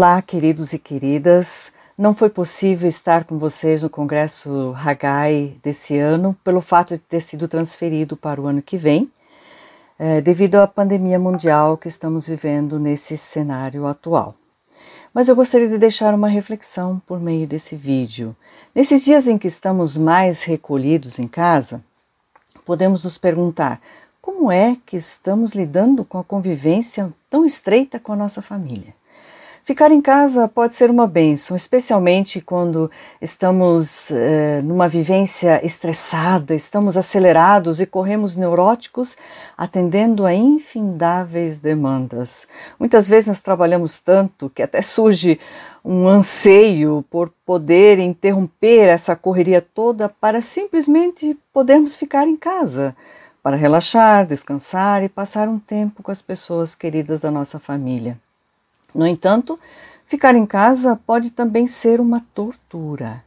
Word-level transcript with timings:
Olá, 0.00 0.22
queridos 0.22 0.72
e 0.72 0.78
queridas. 0.78 1.70
Não 1.96 2.14
foi 2.14 2.30
possível 2.30 2.88
estar 2.88 3.24
com 3.24 3.36
vocês 3.36 3.82
no 3.82 3.90
Congresso 3.90 4.72
Hagai 4.74 5.58
desse 5.62 5.98
ano 5.98 6.34
pelo 6.42 6.62
fato 6.62 6.94
de 6.94 7.00
ter 7.00 7.20
sido 7.20 7.46
transferido 7.46 8.16
para 8.16 8.40
o 8.40 8.46
ano 8.46 8.62
que 8.62 8.78
vem, 8.78 9.12
é, 9.98 10.22
devido 10.22 10.54
à 10.54 10.66
pandemia 10.66 11.18
mundial 11.18 11.76
que 11.76 11.86
estamos 11.86 12.26
vivendo 12.26 12.78
nesse 12.78 13.14
cenário 13.18 13.86
atual. 13.86 14.34
Mas 15.12 15.28
eu 15.28 15.36
gostaria 15.36 15.68
de 15.68 15.76
deixar 15.76 16.14
uma 16.14 16.28
reflexão 16.28 16.98
por 17.06 17.20
meio 17.20 17.46
desse 17.46 17.76
vídeo. 17.76 18.34
Nesses 18.74 19.04
dias 19.04 19.28
em 19.28 19.36
que 19.36 19.48
estamos 19.48 19.98
mais 19.98 20.42
recolhidos 20.44 21.18
em 21.18 21.28
casa, 21.28 21.84
podemos 22.64 23.04
nos 23.04 23.18
perguntar 23.18 23.78
como 24.22 24.50
é 24.50 24.78
que 24.86 24.96
estamos 24.96 25.52
lidando 25.52 26.06
com 26.06 26.16
a 26.16 26.24
convivência 26.24 27.12
tão 27.28 27.44
estreita 27.44 28.00
com 28.00 28.14
a 28.14 28.16
nossa 28.16 28.40
família. 28.40 28.98
Ficar 29.62 29.92
em 29.92 30.00
casa 30.00 30.48
pode 30.48 30.74
ser 30.74 30.90
uma 30.90 31.06
bênção, 31.06 31.54
especialmente 31.54 32.40
quando 32.40 32.90
estamos 33.20 34.10
eh, 34.10 34.62
numa 34.64 34.88
vivência 34.88 35.64
estressada, 35.64 36.54
estamos 36.54 36.96
acelerados 36.96 37.78
e 37.78 37.84
corremos 37.84 38.36
neuróticos, 38.36 39.18
atendendo 39.56 40.24
a 40.24 40.32
infindáveis 40.32 41.60
demandas. 41.60 42.48
Muitas 42.78 43.06
vezes 43.06 43.28
nós 43.28 43.40
trabalhamos 43.40 44.00
tanto 44.00 44.48
que 44.48 44.62
até 44.62 44.80
surge 44.80 45.38
um 45.84 46.08
anseio 46.08 47.04
por 47.10 47.30
poder 47.44 47.98
interromper 47.98 48.88
essa 48.88 49.14
correria 49.14 49.60
toda 49.60 50.08
para 50.08 50.40
simplesmente 50.40 51.38
podermos 51.52 51.96
ficar 51.96 52.26
em 52.26 52.36
casa, 52.36 52.96
para 53.42 53.56
relaxar, 53.56 54.26
descansar 54.26 55.02
e 55.04 55.08
passar 55.08 55.48
um 55.48 55.58
tempo 55.58 56.02
com 56.02 56.10
as 56.10 56.22
pessoas 56.22 56.74
queridas 56.74 57.20
da 57.20 57.30
nossa 57.30 57.58
família. 57.58 58.18
No 58.94 59.06
entanto, 59.06 59.58
ficar 60.04 60.34
em 60.34 60.46
casa 60.46 60.98
pode 61.06 61.30
também 61.30 61.66
ser 61.66 62.00
uma 62.00 62.24
tortura. 62.34 63.22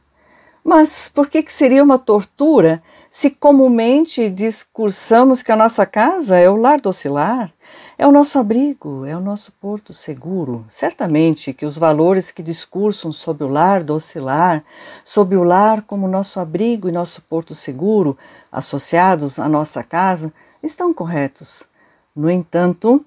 Mas 0.64 1.10
por 1.10 1.28
que, 1.28 1.42
que 1.42 1.52
seria 1.52 1.84
uma 1.84 1.98
tortura 1.98 2.82
se 3.10 3.28
comumente 3.28 4.30
discursamos 4.30 5.42
que 5.42 5.52
a 5.52 5.56
nossa 5.56 5.84
casa 5.84 6.38
é 6.38 6.48
o 6.48 6.56
lar 6.56 6.80
docilar, 6.80 7.52
é 7.98 8.06
o 8.06 8.10
nosso 8.10 8.38
abrigo, 8.38 9.04
é 9.04 9.14
o 9.14 9.20
nosso 9.20 9.52
porto 9.52 9.92
seguro? 9.92 10.64
Certamente 10.66 11.52
que 11.52 11.66
os 11.66 11.76
valores 11.76 12.30
que 12.30 12.42
discursam 12.42 13.12
sobre 13.12 13.44
o 13.44 13.48
lar 13.48 13.82
docilar, 13.82 14.64
sobre 15.04 15.36
o 15.36 15.44
lar 15.44 15.82
como 15.82 16.08
nosso 16.08 16.40
abrigo 16.40 16.88
e 16.88 16.92
nosso 16.92 17.20
porto 17.20 17.54
seguro, 17.54 18.16
associados 18.50 19.38
à 19.38 19.46
nossa 19.50 19.82
casa, 19.82 20.32
estão 20.62 20.94
corretos. 20.94 21.64
No 22.16 22.30
entanto, 22.30 23.04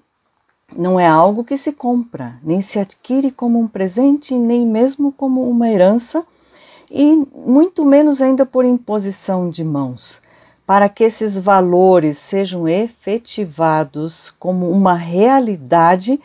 não 0.76 0.98
é 0.98 1.06
algo 1.06 1.44
que 1.44 1.56
se 1.56 1.72
compra, 1.72 2.36
nem 2.42 2.60
se 2.60 2.78
adquire 2.78 3.30
como 3.30 3.58
um 3.58 3.66
presente, 3.66 4.34
nem 4.34 4.66
mesmo 4.66 5.10
como 5.10 5.48
uma 5.48 5.68
herança, 5.68 6.24
e 6.90 7.16
muito 7.34 7.84
menos 7.84 8.22
ainda 8.22 8.46
por 8.46 8.64
imposição 8.64 9.50
de 9.50 9.64
mãos. 9.64 10.20
Para 10.66 10.88
que 10.88 11.04
esses 11.04 11.36
valores 11.36 12.18
sejam 12.18 12.68
efetivados 12.68 14.30
como 14.38 14.70
uma 14.70 14.94
realidade, 14.94 16.20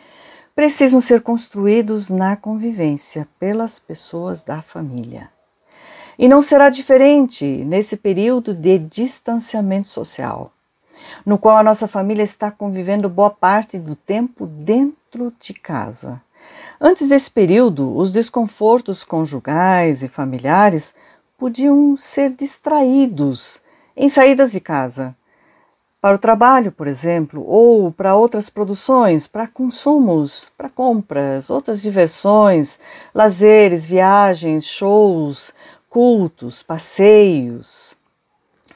precisam 0.54 1.00
ser 1.00 1.22
construídos 1.22 2.10
na 2.10 2.36
convivência 2.36 3.26
pelas 3.38 3.78
pessoas 3.78 4.42
da 4.42 4.60
família. 4.60 5.30
E 6.18 6.28
não 6.28 6.40
será 6.40 6.68
diferente 6.68 7.44
nesse 7.44 7.96
período 7.96 8.54
de 8.54 8.78
distanciamento 8.78 9.88
social 9.88 10.52
no 11.24 11.38
qual 11.38 11.56
a 11.56 11.62
nossa 11.62 11.88
família 11.88 12.22
está 12.22 12.50
convivendo 12.50 13.08
boa 13.08 13.30
parte 13.30 13.78
do 13.78 13.94
tempo 13.94 14.46
dentro 14.46 15.32
de 15.40 15.54
casa. 15.54 16.20
Antes 16.80 17.08
desse 17.08 17.30
período, 17.30 17.96
os 17.96 18.12
desconfortos 18.12 19.04
conjugais 19.04 20.02
e 20.02 20.08
familiares 20.08 20.94
podiam 21.38 21.96
ser 21.96 22.30
distraídos 22.30 23.62
em 23.96 24.08
saídas 24.08 24.52
de 24.52 24.60
casa, 24.60 25.16
para 26.04 26.16
o 26.16 26.18
trabalho, 26.18 26.70
por 26.70 26.86
exemplo, 26.86 27.42
ou 27.46 27.90
para 27.90 28.14
outras 28.14 28.50
produções, 28.50 29.26
para 29.26 29.48
consumos, 29.48 30.52
para 30.54 30.68
compras, 30.68 31.48
outras 31.48 31.80
diversões, 31.80 32.78
lazeres, 33.14 33.86
viagens, 33.86 34.66
shows, 34.66 35.54
cultos, 35.88 36.62
passeios. 36.62 37.96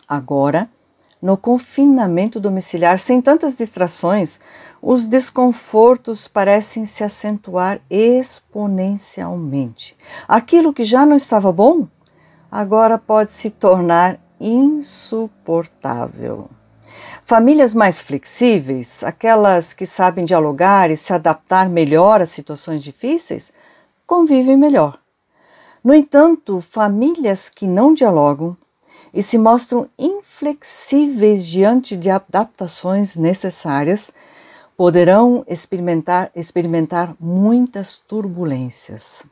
Agora, 0.09 0.71
no 1.21 1.37
confinamento 1.37 2.39
domiciliar, 2.39 2.97
sem 2.99 3.21
tantas 3.21 3.57
distrações, 3.57 4.39
os 4.81 5.05
desconfortos 5.07 6.29
parecem 6.29 6.85
se 6.85 7.03
acentuar 7.03 7.81
exponencialmente. 7.91 9.97
Aquilo 10.27 10.73
que 10.73 10.85
já 10.85 11.05
não 11.05 11.17
estava 11.17 11.51
bom, 11.51 11.89
agora 12.51 12.97
pode 12.97 13.33
se 13.33 13.51
tornar 13.51 14.19
insuportável. 14.41 16.49
Famílias 17.23 17.75
mais 17.75 18.01
flexíveis, 18.01 19.05
aquelas 19.05 19.75
que 19.75 19.85
sabem 19.85 20.25
dialogar 20.25 20.91
e 20.91 20.97
se 20.97 21.13
adaptar 21.13 21.69
melhor 21.69 22.23
a 22.23 22.27
situações 22.27 22.83
difíceis, 22.83 23.53
convivem 24.07 24.57
melhor. 24.57 24.99
No 25.85 25.95
entanto, 25.95 26.61
famílias 26.61 27.51
que 27.51 27.67
não 27.67 27.93
dialogam, 27.93 28.57
e 29.13 29.23
se 29.23 29.39
mostram 29.39 29.89
inflexíveis 29.99 31.47
diante 31.47 31.97
de 31.97 32.11
adaptações 32.11 33.17
necessárias, 33.17 34.13
poderão 34.77 35.45
experimentar, 35.49 36.31
experimentar 36.35 37.15
muitas 37.19 37.99
turbulências. 37.99 39.25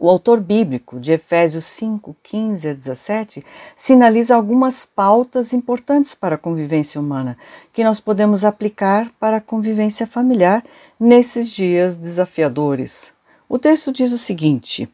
O 0.00 0.08
autor 0.08 0.40
bíblico 0.40 1.00
de 1.00 1.10
Efésios 1.10 1.64
5, 1.64 2.14
15 2.22 2.68
a 2.68 2.72
17 2.72 3.44
sinaliza 3.74 4.36
algumas 4.36 4.86
pautas 4.86 5.52
importantes 5.52 6.14
para 6.14 6.36
a 6.36 6.38
convivência 6.38 7.00
humana 7.00 7.36
que 7.72 7.82
nós 7.82 7.98
podemos 7.98 8.44
aplicar 8.44 9.10
para 9.18 9.38
a 9.38 9.40
convivência 9.40 10.06
familiar 10.06 10.62
nesses 11.00 11.48
dias 11.48 11.96
desafiadores. 11.96 13.12
O 13.48 13.58
texto 13.58 13.90
diz 13.90 14.12
o 14.12 14.18
seguinte: 14.18 14.88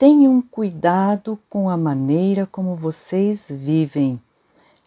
Tenham 0.00 0.40
cuidado 0.40 1.38
com 1.50 1.68
a 1.68 1.76
maneira 1.76 2.46
como 2.46 2.74
vocês 2.74 3.50
vivem, 3.50 4.18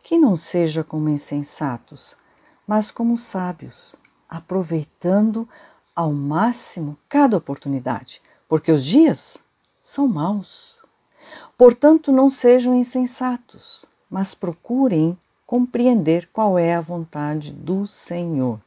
que 0.01 0.17
não 0.17 0.35
seja 0.35 0.83
como 0.83 1.07
insensatos, 1.07 2.17
mas 2.65 2.89
como 2.89 3.15
sábios, 3.15 3.95
aproveitando 4.27 5.47
ao 5.95 6.11
máximo 6.11 6.97
cada 7.07 7.37
oportunidade, 7.37 8.23
porque 8.49 8.71
os 8.71 8.83
dias 8.83 9.37
são 9.79 10.07
maus. 10.07 10.81
Portanto, 11.55 12.11
não 12.11 12.27
sejam 12.27 12.73
insensatos, 12.73 13.85
mas 14.09 14.33
procurem 14.33 15.15
compreender 15.45 16.27
qual 16.33 16.57
é 16.57 16.73
a 16.73 16.81
vontade 16.81 17.51
do 17.51 17.85
Senhor. 17.85 18.59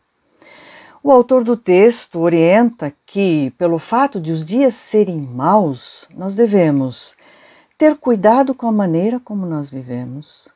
O 1.07 1.13
autor 1.13 1.45
do 1.45 1.57
texto 1.57 2.19
orienta 2.19 2.93
que, 3.07 3.53
pelo 3.57 3.79
fato 3.79 4.21
de 4.21 4.33
os 4.33 4.45
dias 4.45 4.75
serem 4.75 5.23
maus, 5.23 6.05
nós 6.13 6.35
devemos 6.35 7.15
ter 7.79 7.95
cuidado 7.95 8.53
com 8.53 8.67
a 8.67 8.73
maneira 8.73 9.21
como 9.21 9.47
nós 9.47 9.71
vivemos. 9.71 10.49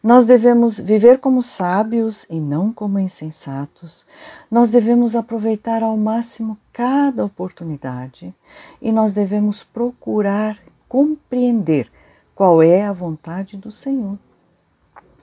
Nós 0.00 0.24
devemos 0.24 0.78
viver 0.78 1.18
como 1.18 1.42
sábios 1.42 2.24
e 2.30 2.38
não 2.38 2.72
como 2.72 3.00
insensatos. 3.00 4.06
Nós 4.48 4.70
devemos 4.70 5.16
aproveitar 5.16 5.82
ao 5.82 5.96
máximo 5.96 6.56
cada 6.72 7.24
oportunidade 7.24 8.32
e 8.80 8.92
nós 8.92 9.12
devemos 9.12 9.64
procurar 9.64 10.60
compreender 10.88 11.90
qual 12.36 12.62
é 12.62 12.84
a 12.84 12.92
vontade 12.92 13.56
do 13.56 13.72
Senhor. 13.72 14.16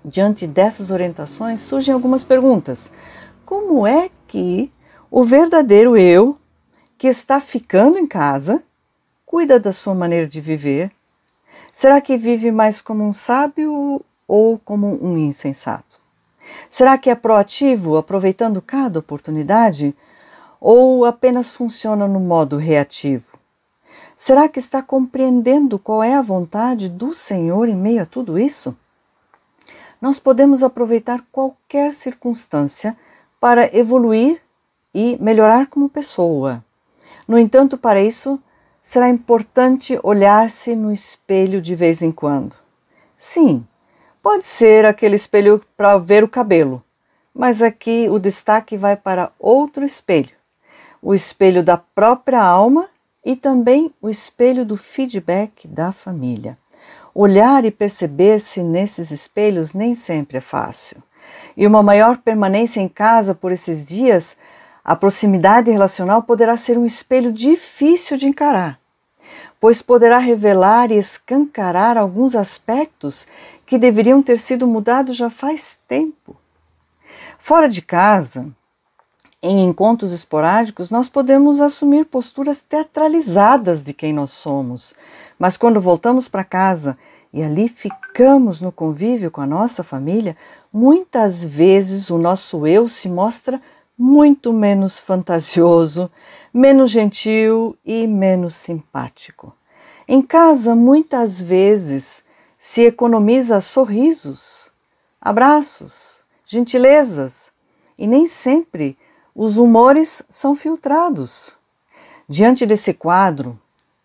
Diante 0.04 0.46
dessas 0.46 0.92
orientações 0.92 1.62
surgem 1.62 1.94
algumas 1.94 2.26
perguntas. 2.26 2.92
Como 3.46 3.88
é 3.88 4.10
que 4.28 4.72
o 5.10 5.24
verdadeiro 5.24 5.96
eu, 5.98 6.38
que 6.98 7.08
está 7.08 7.40
ficando 7.40 7.98
em 7.98 8.08
casa, 8.08 8.64
cuida 9.26 9.60
da 9.60 9.72
sua 9.72 9.94
maneira 9.94 10.28
de 10.28 10.40
viver? 10.40 10.92
Será 11.72 12.00
que 12.00 12.18
vive 12.18 12.52
mais 12.52 12.80
como 12.80 13.04
um 13.04 13.14
sábio 13.14 14.02
ou 14.28 14.58
como 14.58 14.88
um 15.04 15.18
insensato? 15.18 16.00
Será 16.70 16.98
que 16.98 17.10
é 17.10 17.16
proativo, 17.16 17.98
aproveitando 17.98 18.62
cada 18.62 19.00
oportunidade, 19.00 19.96
ou 20.60 21.06
apenas 21.06 21.52
funciona 21.52 22.08
no 22.08 22.20
modo 22.20 22.58
reativo? 22.58 23.38
Será 24.16 24.48
que 24.48 24.60
está 24.60 24.82
compreendendo 24.82 25.78
qual 25.78 26.02
é 26.02 26.14
a 26.14 26.22
vontade 26.22 26.88
do 26.88 27.14
Senhor 27.14 27.68
em 27.68 27.76
meio 27.76 28.04
a 28.04 28.06
tudo 28.06 28.40
isso? 28.40 28.76
Nós 30.02 30.20
podemos 30.20 30.64
aproveitar 30.64 31.26
qualquer 31.32 31.94
circunstância 31.94 32.96
para 33.46 33.70
evoluir 33.78 34.42
e 34.92 35.20
melhorar 35.22 35.68
como 35.68 35.88
pessoa. 35.88 36.66
No 37.28 37.38
entanto, 37.38 37.78
para 37.78 38.02
isso, 38.02 38.40
será 38.82 39.08
importante 39.08 40.00
olhar-se 40.02 40.76
no 40.76 40.92
espelho 40.92 41.62
de 41.62 41.76
vez 41.76 42.02
em 42.02 42.12
quando. 42.12 42.56
Sim, 43.16 43.64
pode 44.20 44.46
ser 44.46 44.84
aquele 44.84 45.16
espelho 45.16 45.62
para 45.78 45.96
ver 46.00 46.24
o 46.24 46.28
cabelo, 46.28 46.84
mas 47.32 47.62
aqui 47.62 48.08
o 48.10 48.18
destaque 48.18 48.76
vai 48.76 48.98
para 48.98 49.32
outro 49.38 49.86
espelho. 49.86 50.34
o 51.00 51.14
espelho 51.14 51.62
da 51.62 51.78
própria 51.78 52.42
alma 52.42 52.90
e 53.24 53.36
também 53.36 53.94
o 54.02 54.10
espelho 54.10 54.66
do 54.66 54.76
feedback 54.76 55.68
da 55.68 55.92
família. 55.92 56.58
Olhar 57.14 57.64
e 57.64 57.70
perceber-se 57.70 58.64
nesses 58.64 59.12
espelhos 59.12 59.72
nem 59.72 59.94
sempre 59.94 60.40
é 60.40 60.42
fácil. 60.42 60.98
E 61.56 61.66
uma 61.66 61.82
maior 61.82 62.18
permanência 62.18 62.82
em 62.82 62.88
casa 62.88 63.34
por 63.34 63.52
esses 63.52 63.86
dias, 63.86 64.38
a 64.84 64.96
proximidade 64.96 65.72
relacional 65.72 66.24
poderá 66.24 66.56
ser 66.58 66.78
um 66.78 66.86
espelho 66.86 67.32
difícil 67.32 68.18
de 68.18 68.28
encarar, 68.28 68.80
pois 69.60 69.82
poderá 69.82 70.20
revelar 70.20 70.92
e 70.92 70.98
escancarar 70.98 71.98
alguns 71.98 72.36
aspectos 72.36 73.26
que 73.66 73.78
deveriam 73.78 74.22
ter 74.22 74.38
sido 74.38 74.68
mudados 74.68 75.16
já 75.18 75.30
faz 75.30 75.80
tempo. 75.88 76.36
Fora 77.38 77.68
de 77.68 77.82
casa, 77.82 78.48
em 79.42 79.64
encontros 79.64 80.12
esporádicos, 80.12 80.90
nós 80.90 81.08
podemos 81.08 81.62
assumir 81.62 82.06
posturas 82.06 82.62
teatralizadas 82.62 83.84
de 83.84 83.94
quem 83.94 84.12
nós 84.12 84.32
somos, 84.32 84.94
mas 85.38 85.56
quando 85.56 85.80
voltamos 85.80 86.28
para 86.28 86.44
casa 86.44 86.98
e 87.32 87.44
ali 87.44 87.68
ficamos 87.68 88.62
no 88.62 88.72
convívio 88.72 89.30
com 89.30 89.42
a 89.42 89.46
nossa 89.46 89.84
família, 89.84 90.36
muitas 90.76 91.42
vezes 91.42 92.10
o 92.10 92.18
nosso 92.18 92.68
eu 92.68 92.90
se 92.90 93.08
mostra 93.08 93.62
muito 93.98 94.52
menos 94.52 95.00
fantasioso, 95.00 96.12
menos 96.54 96.92
gentil 96.92 97.78
e 97.86 98.06
menos 98.06 98.56
simpático. 98.56 99.56
Em 100.06 100.22
casa, 100.22 100.76
muitas 100.76 101.40
vezes 101.40 102.26
se 102.58 102.82
economiza 102.82 103.62
sorrisos, 103.62 104.70
abraços, 105.22 106.26
gentilezas 106.46 107.54
e 107.98 108.06
nem 108.06 108.28
sempre 108.28 108.98
os 109.34 109.58
humores 109.58 110.24
são 110.30 110.54
filtrados. 110.54 111.58
Diante 112.28 112.66
desse 112.66 112.94
quadro, 112.94 113.58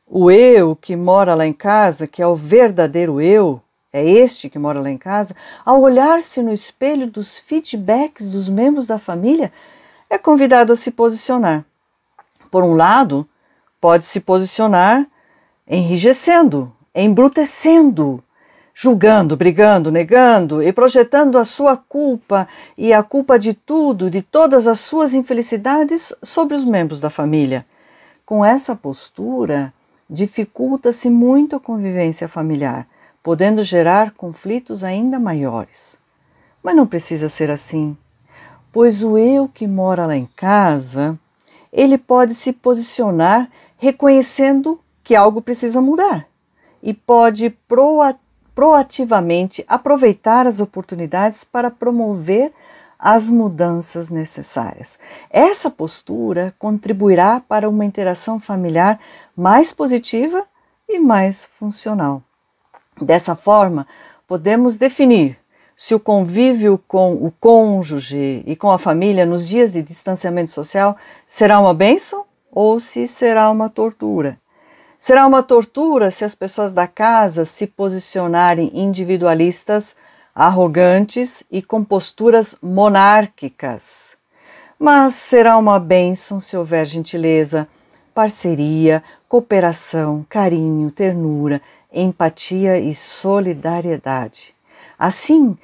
o 0.09 0.31
eu 0.31 0.77
que 0.77 0.95
mora 0.95 1.35
lá 1.35 1.45
em 1.45 1.53
casa, 1.53 2.07
que 2.07 2.23
é 2.23 2.27
o 2.29 2.37
verdadeiro 2.37 3.21
eu, 3.21 3.61
é 3.93 4.09
este 4.09 4.49
que 4.49 4.59
mora 4.59 4.81
lá 4.81 4.91
em 4.91 4.99
casa, 4.99 5.35
ao 5.65 5.81
olhar-se 5.81 6.43
no 6.43 6.53
espelho 6.53 7.07
dos 7.07 7.39
feedbacks 7.39 8.29
dos 8.29 8.49
membros 8.49 8.87
da 8.87 8.99
família, 8.99 9.53
é 10.09 10.17
convidado 10.17 10.73
a 10.73 10.77
se 10.77 10.91
posicionar. 10.93 11.65
Por 12.51 12.63
um 12.63 12.75
lado, 12.75 13.29
pode 13.81 14.05
se 14.05 14.21
posicionar 14.21 15.07
enrijecendo, 15.67 16.73
embrutecendo, 16.95 18.23
julgando, 18.75 19.37
brigando, 19.37 19.91
negando 19.91 20.63
e 20.63 20.73
projetando 20.73 21.39
a 21.39 21.45
sua 21.45 21.77
culpa 21.77 22.49
e 22.77 22.93
a 22.93 23.03
culpa 23.03 23.39
de 23.39 23.55
tudo, 23.55 24.11
de 24.11 24.23
todas 24.23 24.67
as 24.67 24.81
suas 24.81 25.15
infelicidades 25.15 26.13
sobre 26.23 26.57
os 26.57 26.65
membros 26.65 27.01
da 27.01 27.11
família. 27.11 27.65
Com 28.25 28.45
essa 28.45 28.75
postura, 28.77 29.73
dificulta-se 30.09 31.11
muito 31.11 31.57
a 31.57 31.61
convivência 31.61 32.29
familiar, 32.29 32.87
podendo 33.23 33.63
gerar 33.63 34.13
conflitos 34.13 34.83
ainda 34.83 35.19
maiores. 35.19 35.99
Mas 36.63 36.77
não 36.77 36.87
precisa 36.87 37.29
ser 37.29 37.51
assim, 37.51 37.97
pois 38.73 39.03
o 39.03 39.17
eu 39.17 39.49
que 39.49 39.67
mora 39.67 40.07
lá 40.07 40.17
em 40.17 40.27
casa, 40.37 41.19
ele 41.73 41.97
pode 41.97 42.35
se 42.35 42.53
posicionar 42.53 43.51
reconhecendo 43.77 44.81
que 45.03 45.17
algo 45.17 45.41
precisa 45.41 45.81
mudar 45.81 46.27
e 46.83 46.93
pode 46.93 47.51
proativamente 47.67 48.31
proativamente 48.61 49.65
aproveitar 49.67 50.47
as 50.47 50.61
oportunidades 50.61 51.45
para 51.45 51.71
promover 51.71 52.53
as 52.99 53.31
mudanças 53.31 54.11
necessárias. 54.11 54.99
Essa 55.31 55.71
postura 55.71 56.55
contribuirá 56.59 57.41
para 57.41 57.71
uma 57.71 57.87
interação 57.87 58.39
familiar 58.39 59.01
mais 59.35 59.73
positiva 59.73 60.45
e 60.87 60.99
mais 60.99 61.47
funcional. 61.47 62.23
Dessa 63.01 63.35
forma, 63.35 63.87
podemos 64.27 64.77
definir 64.77 65.39
se 65.75 65.95
o 65.95 66.01
convívio 66.01 66.79
com 66.87 67.15
o 67.15 67.33
cônjuge 67.41 68.45
e 68.47 68.55
com 68.55 68.71
a 68.71 68.79
família 68.79 69.25
nos 69.25 69.49
dias 69.49 69.73
de 69.73 69.83
distanciamento 69.83 70.51
social 70.51 70.95
será 71.27 71.59
uma 71.59 71.73
bênção 71.73 72.27
ou 72.53 72.79
se 72.79 73.07
será 73.07 73.51
uma 73.51 73.71
tortura. 73.71 74.39
Será 74.99 75.27
uma 75.27 75.43
tortura 75.43 76.11
se 76.11 76.23
as 76.23 76.35
pessoas 76.35 76.75
da 76.75 76.87
casa 76.87 77.47
se 77.47 77.67
posicionarem 77.67 78.71
individualistas, 78.75 79.97
arrogantes 80.35 81.43
e 81.51 81.63
com 81.63 81.83
posturas 81.83 82.55
monárquicas. 82.63 84.15
Mas 84.79 85.15
será 85.15 85.57
uma 85.57 85.81
bênção 85.81 86.39
se 86.39 86.55
houver 86.55 86.85
gentileza, 86.85 87.67
parceria, 88.15 89.03
cooperação, 89.27 90.27
carinho, 90.29 90.91
ternura, 90.91 91.63
empatia 91.93 92.79
e 92.79 92.95
solidariedade. 92.95 94.55
Assim, 94.99 95.57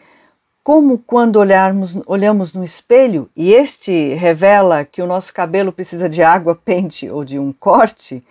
como 0.62 0.99
quando 0.99 1.37
olharmos, 1.37 1.96
olhamos 2.06 2.52
no 2.52 2.64
espelho 2.64 3.28
e 3.37 3.52
este 3.52 4.14
revela 4.14 4.84
que 4.84 5.02
o 5.02 5.06
nosso 5.06 5.32
cabelo 5.32 5.73
precisa 5.73 6.08
de 6.08 6.23
água, 6.23 6.55
pente 6.64 7.08
ou 7.08 7.25
de 7.25 7.38
um 7.38 7.52
corte, 7.52 8.25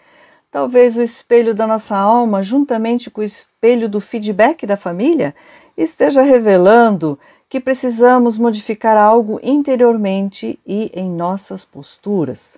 Talvez 0.56 0.96
o 0.96 1.02
espelho 1.02 1.54
da 1.54 1.68
nossa 1.68 1.98
alma, 1.98 2.42
juntamente 2.42 3.12
com 3.12 3.20
o 3.20 3.26
espelho 3.26 3.90
do 3.90 4.00
feedback 4.00 4.66
da 4.66 4.78
família, 4.78 5.36
esteja 5.76 6.22
revelando 6.22 7.20
que 7.50 7.60
precisamos 7.60 8.38
modificar 8.38 8.96
algo 8.96 9.38
interiormente 9.44 10.58
e 10.66 10.90
em 10.96 11.10
nossas 11.10 11.66
posturas. 11.66 12.58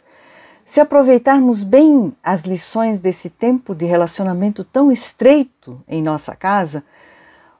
Se 0.68 0.82
aproveitarmos 0.82 1.64
bem 1.64 2.14
as 2.22 2.42
lições 2.42 3.00
desse 3.00 3.30
tempo 3.30 3.74
de 3.74 3.86
relacionamento 3.86 4.66
tão 4.66 4.92
estreito 4.92 5.82
em 5.88 6.04
nossa 6.04 6.36
casa, 6.36 6.84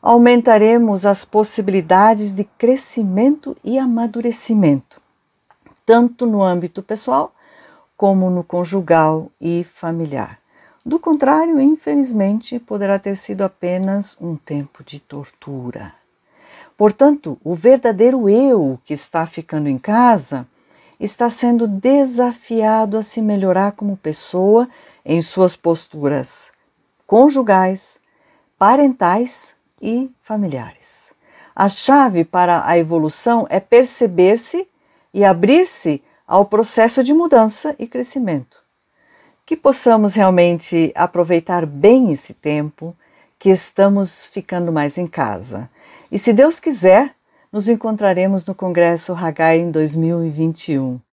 aumentaremos 0.02 1.06
as 1.06 1.24
possibilidades 1.24 2.34
de 2.34 2.44
crescimento 2.44 3.56
e 3.64 3.80
amadurecimento, 3.80 5.02
tanto 5.86 6.26
no 6.26 6.44
âmbito 6.44 6.84
pessoal 6.84 7.34
como 7.96 8.30
no 8.30 8.44
conjugal 8.44 9.32
e 9.40 9.64
familiar. 9.64 10.38
Do 10.86 11.00
contrário, 11.00 11.62
infelizmente, 11.62 12.60
poderá 12.60 13.00
ter 13.00 13.16
sido 13.16 13.42
apenas 13.42 14.18
um 14.20 14.36
tempo 14.36 14.84
de 14.84 15.00
tortura. 15.00 15.94
Portanto, 16.76 17.40
o 17.42 17.56
verdadeiro 17.56 18.30
eu 18.30 18.78
que 18.84 18.94
está 18.94 19.26
ficando 19.26 19.70
em 19.70 19.78
casa 19.78 20.46
está 21.00 21.30
sendo 21.30 21.68
desafiado 21.68 22.98
a 22.98 23.04
se 23.04 23.22
melhorar 23.22 23.74
como 23.74 23.98
pessoa 23.98 24.68
em 25.06 25.22
suas 25.22 25.56
posturas 25.56 26.52
conjugais, 27.06 28.00
parentais 28.60 29.56
e 29.82 30.12
familiares. 30.20 31.14
A 31.56 31.70
chave 31.70 32.24
para 32.24 32.68
a 32.68 32.78
evolução 32.78 33.48
é 33.50 33.60
perceber-se 33.60 34.68
e 35.14 35.24
abrir-se 35.24 36.04
ao 36.28 36.46
processo 36.46 37.04
de 37.04 37.14
mudança 37.14 37.76
e 37.80 37.88
crescimento. 37.88 38.58
Que 39.46 39.56
possamos 39.56 40.16
realmente 40.16 40.92
aproveitar 40.94 41.66
bem 41.66 42.12
esse 42.12 42.34
tempo 42.34 42.96
que 43.40 43.50
estamos 43.50 44.26
ficando 44.26 44.72
mais 44.72 44.98
em 44.98 45.08
casa. 45.08 45.70
E 46.12 46.20
se 46.20 46.34
Deus 46.34 46.60
quiser, 46.60 47.16
nos 47.58 47.68
encontraremos 47.68 48.46
no 48.46 48.54
Congresso 48.54 49.16
Hagai 49.16 49.58
em 49.58 49.72
2021. 49.72 51.07